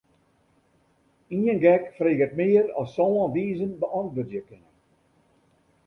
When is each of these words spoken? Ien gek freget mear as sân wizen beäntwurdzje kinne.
Ien 1.39 1.59
gek 1.63 1.83
freget 1.97 2.33
mear 2.39 2.67
as 2.81 2.89
sân 2.95 3.13
wizen 3.33 3.73
beäntwurdzje 3.81 4.41
kinne. 4.47 4.69